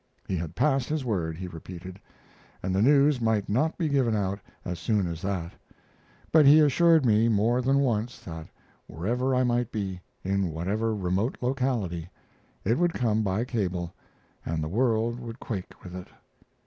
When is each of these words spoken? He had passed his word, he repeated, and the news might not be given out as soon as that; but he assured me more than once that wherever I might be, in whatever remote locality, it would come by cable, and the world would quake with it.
He 0.27 0.35
had 0.35 0.55
passed 0.55 0.89
his 0.89 1.05
word, 1.05 1.37
he 1.37 1.47
repeated, 1.47 1.99
and 2.63 2.73
the 2.73 2.81
news 2.81 3.21
might 3.21 3.47
not 3.47 3.77
be 3.77 3.87
given 3.87 4.15
out 4.15 4.39
as 4.65 4.79
soon 4.79 5.05
as 5.05 5.21
that; 5.21 5.53
but 6.31 6.43
he 6.43 6.59
assured 6.59 7.05
me 7.05 7.29
more 7.29 7.61
than 7.61 7.77
once 7.81 8.17
that 8.21 8.47
wherever 8.87 9.35
I 9.35 9.43
might 9.43 9.71
be, 9.71 9.99
in 10.23 10.49
whatever 10.49 10.95
remote 10.95 11.37
locality, 11.39 12.09
it 12.63 12.79
would 12.79 12.95
come 12.95 13.21
by 13.21 13.45
cable, 13.45 13.93
and 14.43 14.63
the 14.63 14.67
world 14.67 15.19
would 15.19 15.39
quake 15.39 15.83
with 15.83 15.95
it. 15.95 16.07